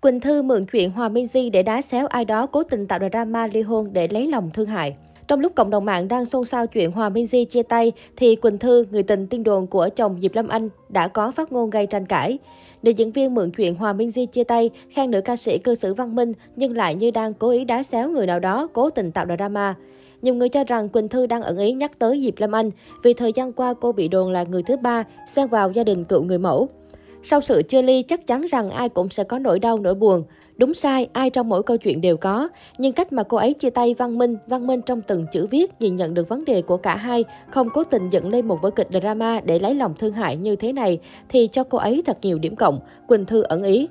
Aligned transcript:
Quỳnh 0.00 0.20
Thư 0.20 0.42
mượn 0.42 0.64
chuyện 0.72 0.90
Hòa 0.90 1.08
Minh 1.08 1.26
Di 1.26 1.50
để 1.50 1.62
đá 1.62 1.82
xéo 1.82 2.06
ai 2.06 2.24
đó 2.24 2.46
cố 2.46 2.62
tình 2.62 2.86
tạo 2.86 2.98
drama 3.12 3.46
ly 3.46 3.62
hôn 3.62 3.92
để 3.92 4.08
lấy 4.08 4.26
lòng 4.26 4.50
thương 4.52 4.66
hại. 4.66 4.96
Trong 5.28 5.40
lúc 5.40 5.52
cộng 5.54 5.70
đồng 5.70 5.84
mạng 5.84 6.08
đang 6.08 6.24
xôn 6.24 6.44
xao 6.44 6.66
chuyện 6.66 6.92
Hòa 6.92 7.08
Minh 7.08 7.26
Di 7.26 7.44
chia 7.44 7.62
tay, 7.62 7.92
thì 8.16 8.36
Quỳnh 8.36 8.58
Thư, 8.58 8.84
người 8.90 9.02
tình 9.02 9.26
tiên 9.26 9.42
đồn 9.42 9.66
của 9.66 9.88
chồng 9.96 10.20
Diệp 10.20 10.34
Lâm 10.34 10.48
Anh, 10.48 10.68
đã 10.88 11.08
có 11.08 11.30
phát 11.30 11.52
ngôn 11.52 11.70
gây 11.70 11.86
tranh 11.86 12.06
cãi. 12.06 12.38
Nữ 12.82 12.90
diễn 12.90 13.12
viên 13.12 13.34
mượn 13.34 13.50
chuyện 13.50 13.74
Hòa 13.74 13.92
Minh 13.92 14.10
Di 14.10 14.26
chia 14.26 14.44
tay, 14.44 14.70
khen 14.90 15.10
nữ 15.10 15.20
ca 15.20 15.36
sĩ 15.36 15.58
cư 15.58 15.74
xử 15.74 15.94
văn 15.94 16.14
minh, 16.14 16.32
nhưng 16.56 16.76
lại 16.76 16.94
như 16.94 17.10
đang 17.10 17.34
cố 17.34 17.50
ý 17.50 17.64
đá 17.64 17.82
xéo 17.82 18.10
người 18.10 18.26
nào 18.26 18.40
đó, 18.40 18.68
cố 18.72 18.90
tình 18.90 19.12
tạo 19.12 19.26
drama. 19.36 19.74
Nhiều 20.22 20.34
người 20.34 20.48
cho 20.48 20.64
rằng 20.64 20.88
Quỳnh 20.88 21.08
Thư 21.08 21.26
đang 21.26 21.42
ẩn 21.42 21.58
ý 21.58 21.72
nhắc 21.72 21.98
tới 21.98 22.20
Diệp 22.24 22.34
Lâm 22.38 22.54
Anh 22.54 22.70
vì 23.02 23.14
thời 23.14 23.32
gian 23.32 23.52
qua 23.52 23.74
cô 23.80 23.92
bị 23.92 24.08
đồn 24.08 24.30
là 24.30 24.42
người 24.42 24.62
thứ 24.62 24.76
ba 24.76 25.04
xen 25.26 25.48
vào 25.48 25.70
gia 25.70 25.84
đình 25.84 26.04
cựu 26.04 26.22
người 26.22 26.38
mẫu. 26.38 26.68
Sau 27.22 27.40
sự 27.40 27.62
chia 27.62 27.82
ly, 27.82 28.02
chắc 28.02 28.26
chắn 28.26 28.46
rằng 28.50 28.70
ai 28.70 28.88
cũng 28.88 29.08
sẽ 29.08 29.24
có 29.24 29.38
nỗi 29.38 29.58
đau, 29.58 29.78
nỗi 29.78 29.94
buồn. 29.94 30.24
Đúng 30.56 30.74
sai, 30.74 31.08
ai 31.12 31.30
trong 31.30 31.48
mỗi 31.48 31.62
câu 31.62 31.76
chuyện 31.76 32.00
đều 32.00 32.16
có. 32.16 32.48
Nhưng 32.78 32.92
cách 32.92 33.12
mà 33.12 33.22
cô 33.22 33.36
ấy 33.36 33.54
chia 33.54 33.70
tay 33.70 33.94
văn 33.98 34.18
minh, 34.18 34.36
văn 34.46 34.66
minh 34.66 34.80
trong 34.86 35.02
từng 35.02 35.26
chữ 35.32 35.46
viết 35.46 35.80
nhìn 35.80 35.96
nhận 35.96 36.14
được 36.14 36.28
vấn 36.28 36.44
đề 36.44 36.62
của 36.62 36.76
cả 36.76 36.96
hai, 36.96 37.24
không 37.50 37.68
cố 37.74 37.84
tình 37.84 38.08
dựng 38.08 38.28
lên 38.28 38.48
một 38.48 38.62
vở 38.62 38.70
kịch 38.70 38.88
drama 39.00 39.40
để 39.40 39.58
lấy 39.58 39.74
lòng 39.74 39.94
thương 39.98 40.12
hại 40.12 40.36
như 40.36 40.56
thế 40.56 40.72
này, 40.72 40.98
thì 41.28 41.48
cho 41.52 41.64
cô 41.64 41.78
ấy 41.78 42.02
thật 42.06 42.18
nhiều 42.22 42.38
điểm 42.38 42.56
cộng. 42.56 42.80
Quỳnh 43.06 43.24
Thư 43.24 43.42
ẩn 43.42 43.62
ý. 43.62 43.88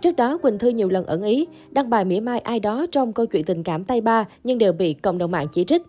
Trước 0.00 0.16
đó, 0.16 0.38
Quỳnh 0.38 0.58
Thư 0.58 0.68
nhiều 0.68 0.88
lần 0.88 1.04
ẩn 1.04 1.22
ý, 1.22 1.46
đăng 1.70 1.90
bài 1.90 2.04
mỉa 2.04 2.20
mai 2.20 2.38
ai 2.38 2.60
đó 2.60 2.86
trong 2.92 3.12
câu 3.12 3.26
chuyện 3.26 3.44
tình 3.44 3.62
cảm 3.62 3.84
tay 3.84 4.00
ba 4.00 4.24
nhưng 4.44 4.58
đều 4.58 4.72
bị 4.72 4.92
cộng 4.92 5.18
đồng 5.18 5.30
mạng 5.30 5.46
chỉ 5.52 5.64
trích. 5.64 5.82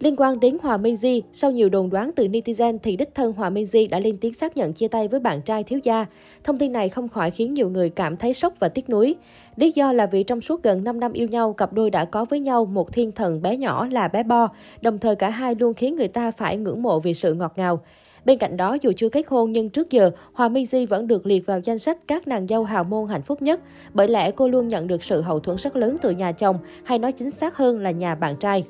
Liên 0.00 0.14
quan 0.16 0.40
đến 0.40 0.56
Hòa 0.62 0.76
minh 0.76 0.96
di 0.96 1.22
sau 1.32 1.50
nhiều 1.50 1.68
đồn 1.68 1.90
đoán 1.90 2.10
từ 2.16 2.26
netizen 2.26 2.78
thì 2.82 2.96
đích 2.96 3.14
thân 3.14 3.32
Hòa 3.32 3.50
minh 3.50 3.66
di 3.66 3.86
đã 3.86 3.98
lên 3.98 4.16
tiếng 4.20 4.34
xác 4.34 4.56
nhận 4.56 4.72
chia 4.72 4.88
tay 4.88 5.08
với 5.08 5.20
bạn 5.20 5.42
trai 5.42 5.64
thiếu 5.64 5.78
gia. 5.82 6.06
Thông 6.44 6.58
tin 6.58 6.72
này 6.72 6.88
không 6.88 7.08
khỏi 7.08 7.30
khiến 7.30 7.54
nhiều 7.54 7.70
người 7.70 7.90
cảm 7.90 8.16
thấy 8.16 8.34
sốc 8.34 8.54
và 8.58 8.68
tiếc 8.68 8.90
nuối. 8.90 9.14
Lý 9.56 9.72
do 9.72 9.92
là 9.92 10.06
vì 10.06 10.22
trong 10.22 10.40
suốt 10.40 10.62
gần 10.62 10.84
5 10.84 11.00
năm 11.00 11.12
yêu 11.12 11.28
nhau, 11.28 11.52
cặp 11.52 11.72
đôi 11.72 11.90
đã 11.90 12.04
có 12.04 12.24
với 12.24 12.40
nhau 12.40 12.64
một 12.64 12.92
thiên 12.92 13.12
thần 13.12 13.42
bé 13.42 13.56
nhỏ 13.56 13.86
là 13.90 14.08
bé 14.08 14.22
Bo, 14.22 14.48
đồng 14.80 14.98
thời 14.98 15.16
cả 15.16 15.30
hai 15.30 15.54
luôn 15.54 15.74
khiến 15.74 15.96
người 15.96 16.08
ta 16.08 16.30
phải 16.30 16.56
ngưỡng 16.56 16.82
mộ 16.82 17.00
vì 17.00 17.14
sự 17.14 17.34
ngọt 17.34 17.52
ngào. 17.56 17.80
Bên 18.24 18.38
cạnh 18.38 18.56
đó, 18.56 18.76
dù 18.82 18.92
chưa 18.96 19.08
kết 19.08 19.26
hôn 19.28 19.52
nhưng 19.52 19.68
trước 19.68 19.90
giờ, 19.90 20.10
Hòa 20.32 20.48
minh 20.48 20.66
di 20.66 20.86
vẫn 20.86 21.06
được 21.06 21.26
liệt 21.26 21.46
vào 21.46 21.60
danh 21.60 21.78
sách 21.78 21.98
các 22.08 22.28
nàng 22.28 22.46
dâu 22.46 22.64
hào 22.64 22.84
môn 22.84 23.08
hạnh 23.08 23.22
phúc 23.22 23.42
nhất, 23.42 23.60
bởi 23.94 24.08
lẽ 24.08 24.30
cô 24.30 24.48
luôn 24.48 24.68
nhận 24.68 24.86
được 24.86 25.04
sự 25.04 25.22
hậu 25.22 25.40
thuẫn 25.40 25.56
rất 25.56 25.76
lớn 25.76 25.96
từ 26.02 26.10
nhà 26.10 26.32
chồng, 26.32 26.56
hay 26.84 26.98
nói 26.98 27.12
chính 27.12 27.30
xác 27.30 27.56
hơn 27.56 27.78
là 27.78 27.90
nhà 27.90 28.14
bạn 28.14 28.36
trai. 28.36 28.64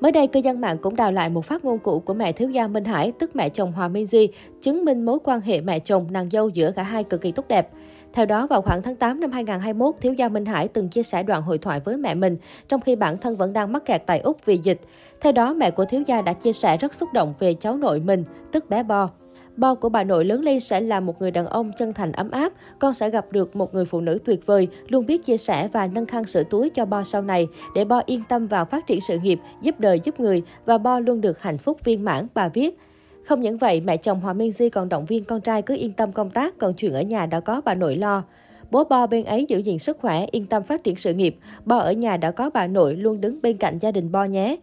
Mới 0.00 0.12
đây, 0.12 0.26
cư 0.26 0.40
dân 0.40 0.60
mạng 0.60 0.78
cũng 0.78 0.96
đào 0.96 1.12
lại 1.12 1.30
một 1.30 1.44
phát 1.44 1.64
ngôn 1.64 1.78
cũ 1.78 2.00
của 2.00 2.14
mẹ 2.14 2.32
thiếu 2.32 2.50
gia 2.50 2.68
Minh 2.68 2.84
Hải, 2.84 3.12
tức 3.12 3.36
mẹ 3.36 3.48
chồng 3.48 3.72
Hòa 3.72 3.90
Di, 4.08 4.28
chứng 4.60 4.84
minh 4.84 5.04
mối 5.04 5.18
quan 5.24 5.40
hệ 5.40 5.60
mẹ 5.60 5.78
chồng 5.78 6.06
nàng 6.10 6.30
dâu 6.30 6.48
giữa 6.48 6.70
cả 6.70 6.82
hai 6.82 7.04
cực 7.04 7.20
kỳ 7.20 7.32
tốt 7.32 7.44
đẹp. 7.48 7.68
Theo 8.12 8.26
đó, 8.26 8.46
vào 8.46 8.62
khoảng 8.62 8.82
tháng 8.82 8.96
8 8.96 9.20
năm 9.20 9.32
2021, 9.32 9.94
thiếu 10.00 10.12
gia 10.12 10.28
Minh 10.28 10.46
Hải 10.46 10.68
từng 10.68 10.88
chia 10.88 11.02
sẻ 11.02 11.22
đoạn 11.22 11.42
hội 11.42 11.58
thoại 11.58 11.80
với 11.80 11.96
mẹ 11.96 12.14
mình, 12.14 12.36
trong 12.68 12.80
khi 12.80 12.96
bản 12.96 13.18
thân 13.18 13.36
vẫn 13.36 13.52
đang 13.52 13.72
mắc 13.72 13.84
kẹt 13.84 14.02
tại 14.06 14.20
Úc 14.20 14.46
vì 14.46 14.58
dịch. 14.62 14.80
Theo 15.20 15.32
đó, 15.32 15.54
mẹ 15.54 15.70
của 15.70 15.84
thiếu 15.84 16.02
gia 16.06 16.22
đã 16.22 16.32
chia 16.32 16.52
sẻ 16.52 16.76
rất 16.76 16.94
xúc 16.94 17.08
động 17.12 17.34
về 17.38 17.54
cháu 17.54 17.76
nội 17.76 18.00
mình, 18.00 18.24
tức 18.52 18.70
bé 18.70 18.82
Bo. 18.82 19.10
Bo 19.56 19.74
của 19.74 19.88
bà 19.88 20.04
nội 20.04 20.24
lớn 20.24 20.42
lên 20.42 20.60
sẽ 20.60 20.80
là 20.80 21.00
một 21.00 21.20
người 21.20 21.30
đàn 21.30 21.46
ông 21.46 21.70
chân 21.78 21.92
thành 21.92 22.12
ấm 22.12 22.30
áp, 22.30 22.52
con 22.78 22.94
sẽ 22.94 23.10
gặp 23.10 23.26
được 23.30 23.56
một 23.56 23.74
người 23.74 23.84
phụ 23.84 24.00
nữ 24.00 24.18
tuyệt 24.24 24.46
vời, 24.46 24.68
luôn 24.88 25.06
biết 25.06 25.24
chia 25.24 25.36
sẻ 25.36 25.68
và 25.72 25.86
nâng 25.86 26.06
khăn 26.06 26.24
sữa 26.24 26.42
túi 26.50 26.70
cho 26.70 26.84
Bo 26.84 27.02
sau 27.02 27.22
này, 27.22 27.48
để 27.74 27.84
Bo 27.84 28.02
yên 28.06 28.22
tâm 28.28 28.46
vào 28.46 28.64
phát 28.64 28.86
triển 28.86 29.00
sự 29.08 29.18
nghiệp, 29.18 29.38
giúp 29.62 29.80
đời 29.80 30.00
giúp 30.04 30.20
người 30.20 30.42
và 30.64 30.78
Bo 30.78 30.98
luôn 30.98 31.20
được 31.20 31.42
hạnh 31.42 31.58
phúc 31.58 31.78
viên 31.84 32.04
mãn, 32.04 32.26
bà 32.34 32.48
viết. 32.48 32.78
Không 33.24 33.40
những 33.40 33.58
vậy, 33.58 33.80
mẹ 33.80 33.96
chồng 33.96 34.20
Hòa 34.20 34.32
Minh 34.32 34.52
Di 34.52 34.68
còn 34.68 34.88
động 34.88 35.04
viên 35.04 35.24
con 35.24 35.40
trai 35.40 35.62
cứ 35.62 35.76
yên 35.76 35.92
tâm 35.92 36.12
công 36.12 36.30
tác, 36.30 36.58
còn 36.58 36.74
chuyện 36.74 36.92
ở 36.92 37.02
nhà 37.02 37.26
đã 37.26 37.40
có 37.40 37.60
bà 37.64 37.74
nội 37.74 37.96
lo. 37.96 38.22
Bố 38.70 38.84
Bo 38.84 39.06
bên 39.06 39.24
ấy 39.24 39.46
giữ 39.48 39.58
gìn 39.58 39.78
sức 39.78 39.98
khỏe, 39.98 40.26
yên 40.30 40.46
tâm 40.46 40.62
phát 40.62 40.84
triển 40.84 40.96
sự 40.96 41.14
nghiệp. 41.14 41.36
Bo 41.64 41.76
ở 41.76 41.92
nhà 41.92 42.16
đã 42.16 42.30
có 42.30 42.50
bà 42.50 42.66
nội 42.66 42.96
luôn 42.96 43.20
đứng 43.20 43.42
bên 43.42 43.56
cạnh 43.56 43.78
gia 43.78 43.92
đình 43.92 44.12
Bo 44.12 44.24
nhé. 44.24 44.56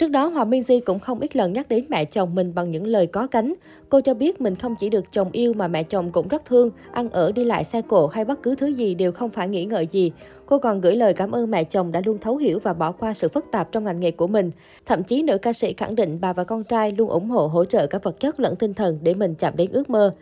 Trước 0.00 0.10
đó, 0.10 0.26
Hòa 0.26 0.44
Minzy 0.44 0.80
cũng 0.84 0.98
không 0.98 1.20
ít 1.20 1.36
lần 1.36 1.52
nhắc 1.52 1.68
đến 1.68 1.84
mẹ 1.88 2.04
chồng 2.04 2.34
mình 2.34 2.54
bằng 2.54 2.70
những 2.70 2.86
lời 2.86 3.06
có 3.06 3.26
cánh. 3.26 3.54
Cô 3.88 4.00
cho 4.00 4.14
biết 4.14 4.40
mình 4.40 4.54
không 4.54 4.74
chỉ 4.76 4.88
được 4.88 5.04
chồng 5.12 5.28
yêu 5.32 5.52
mà 5.52 5.68
mẹ 5.68 5.82
chồng 5.82 6.12
cũng 6.12 6.28
rất 6.28 6.44
thương, 6.44 6.70
ăn 6.92 7.10
ở 7.10 7.32
đi 7.32 7.44
lại 7.44 7.64
xe 7.64 7.82
cộ 7.82 8.06
hay 8.06 8.24
bất 8.24 8.42
cứ 8.42 8.54
thứ 8.54 8.66
gì 8.66 8.94
đều 8.94 9.12
không 9.12 9.30
phải 9.30 9.48
nghĩ 9.48 9.64
ngợi 9.64 9.86
gì. 9.86 10.12
Cô 10.46 10.58
còn 10.58 10.80
gửi 10.80 10.96
lời 10.96 11.14
cảm 11.14 11.30
ơn 11.30 11.50
mẹ 11.50 11.64
chồng 11.64 11.92
đã 11.92 12.02
luôn 12.04 12.18
thấu 12.18 12.36
hiểu 12.36 12.58
và 12.62 12.72
bỏ 12.72 12.92
qua 12.92 13.14
sự 13.14 13.28
phức 13.28 13.44
tạp 13.52 13.72
trong 13.72 13.84
ngành 13.84 14.00
nghề 14.00 14.10
của 14.10 14.26
mình. 14.26 14.50
Thậm 14.86 15.02
chí 15.02 15.22
nữ 15.22 15.38
ca 15.38 15.52
sĩ 15.52 15.72
khẳng 15.72 15.94
định 15.94 16.18
bà 16.20 16.32
và 16.32 16.44
con 16.44 16.64
trai 16.64 16.92
luôn 16.92 17.10
ủng 17.10 17.30
hộ 17.30 17.46
hỗ 17.46 17.64
trợ 17.64 17.86
cả 17.86 17.98
vật 18.02 18.20
chất 18.20 18.40
lẫn 18.40 18.56
tinh 18.56 18.74
thần 18.74 18.98
để 19.02 19.14
mình 19.14 19.34
chạm 19.34 19.56
đến 19.56 19.70
ước 19.72 19.90
mơ. 19.90 20.12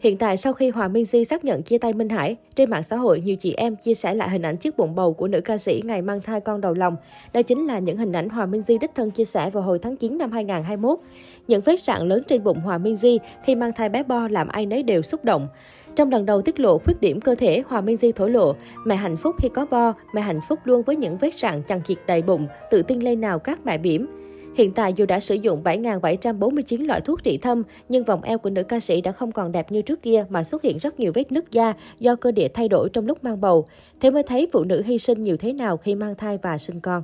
Hiện 0.00 0.16
tại, 0.16 0.36
sau 0.36 0.52
khi 0.52 0.70
Hòa 0.70 0.88
Minzy 0.88 1.24
xác 1.24 1.44
nhận 1.44 1.62
chia 1.62 1.78
tay 1.78 1.92
Minh 1.92 2.08
Hải, 2.08 2.36
trên 2.54 2.70
mạng 2.70 2.82
xã 2.82 2.96
hội, 2.96 3.20
nhiều 3.20 3.36
chị 3.36 3.54
em 3.56 3.76
chia 3.76 3.94
sẻ 3.94 4.14
lại 4.14 4.30
hình 4.30 4.42
ảnh 4.42 4.56
chiếc 4.56 4.76
bụng 4.76 4.94
bầu 4.94 5.12
của 5.12 5.28
nữ 5.28 5.40
ca 5.40 5.58
sĩ 5.58 5.82
ngày 5.84 6.02
mang 6.02 6.20
thai 6.20 6.40
con 6.40 6.60
đầu 6.60 6.74
lòng. 6.74 6.96
Đây 7.32 7.42
chính 7.42 7.66
là 7.66 7.78
những 7.78 7.96
hình 7.96 8.12
ảnh 8.12 8.28
Hòa 8.28 8.46
Minzy 8.46 8.78
đích 8.78 8.90
thân 8.94 9.10
chia 9.10 9.24
sẻ 9.24 9.50
vào 9.50 9.62
hồi 9.62 9.78
tháng 9.78 9.96
9 9.96 10.18
năm 10.18 10.32
2021. 10.32 10.98
Những 11.48 11.60
vết 11.60 11.80
sạn 11.80 12.08
lớn 12.08 12.22
trên 12.28 12.44
bụng 12.44 12.60
Hòa 12.60 12.78
Minzy 12.78 13.18
khi 13.44 13.54
mang 13.54 13.72
thai 13.72 13.88
bé 13.88 14.02
Bo 14.02 14.28
làm 14.28 14.48
ai 14.48 14.66
nấy 14.66 14.82
đều 14.82 15.02
xúc 15.02 15.24
động. 15.24 15.48
Trong 15.96 16.10
lần 16.10 16.26
đầu 16.26 16.42
tiết 16.42 16.60
lộ 16.60 16.78
khuyết 16.78 17.00
điểm 17.00 17.20
cơ 17.20 17.34
thể, 17.34 17.62
Hòa 17.66 17.80
Minzy 17.80 18.12
thổ 18.12 18.28
lộ, 18.28 18.54
mẹ 18.84 18.96
hạnh 18.96 19.16
phúc 19.16 19.34
khi 19.38 19.48
có 19.48 19.66
Bo, 19.70 19.94
mẹ 20.14 20.20
hạnh 20.20 20.40
phúc 20.48 20.58
luôn 20.64 20.82
với 20.82 20.96
những 20.96 21.16
vết 21.16 21.34
sạn 21.34 21.62
chằng 21.62 21.80
chịt 21.80 21.98
đầy 22.06 22.22
bụng, 22.22 22.46
tự 22.70 22.82
tin 22.82 23.00
lên 23.00 23.20
nào 23.20 23.38
các 23.38 23.60
mẹ 23.66 23.78
bỉm. 23.78 24.06
Hiện 24.54 24.72
tại 24.72 24.92
dù 24.92 25.06
đã 25.06 25.20
sử 25.20 25.34
dụng 25.34 25.62
7.749 25.64 26.86
loại 26.86 27.00
thuốc 27.00 27.22
trị 27.24 27.38
thâm, 27.38 27.62
nhưng 27.88 28.04
vòng 28.04 28.22
eo 28.22 28.38
của 28.38 28.50
nữ 28.50 28.62
ca 28.62 28.80
sĩ 28.80 29.00
đã 29.00 29.12
không 29.12 29.32
còn 29.32 29.52
đẹp 29.52 29.72
như 29.72 29.82
trước 29.82 30.02
kia 30.02 30.24
mà 30.28 30.44
xuất 30.44 30.62
hiện 30.62 30.78
rất 30.78 31.00
nhiều 31.00 31.12
vết 31.14 31.32
nứt 31.32 31.50
da 31.50 31.74
do 31.98 32.16
cơ 32.16 32.32
địa 32.32 32.48
thay 32.48 32.68
đổi 32.68 32.88
trong 32.92 33.06
lúc 33.06 33.24
mang 33.24 33.40
bầu. 33.40 33.66
Thế 34.00 34.10
mới 34.10 34.22
thấy 34.22 34.48
phụ 34.52 34.64
nữ 34.64 34.82
hy 34.86 34.98
sinh 34.98 35.22
nhiều 35.22 35.36
thế 35.36 35.52
nào 35.52 35.76
khi 35.76 35.94
mang 35.94 36.14
thai 36.14 36.38
và 36.42 36.58
sinh 36.58 36.80
con. 36.80 37.02